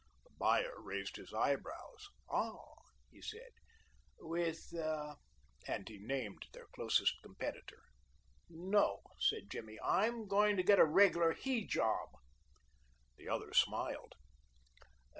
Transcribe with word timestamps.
The 0.23 0.31
buyer 0.39 0.81
raised 0.81 1.17
his 1.17 1.31
eyebrows. 1.31 2.09
"Ah!" 2.27 2.57
he 3.11 3.21
said. 3.21 3.51
"With" 4.17 4.73
and 5.67 5.87
he 5.87 5.99
named 5.99 6.47
their 6.53 6.65
closest 6.73 7.21
competitor. 7.21 7.83
"No," 8.49 9.03
said 9.19 9.51
Jimmy. 9.51 9.77
"I 9.77 10.07
am 10.07 10.27
going 10.27 10.57
to 10.57 10.63
get 10.63 10.79
a 10.79 10.85
regular 10.85 11.33
he 11.33 11.67
job." 11.67 12.09
The 13.17 13.29
other 13.29 13.53
smiled. 13.53 14.13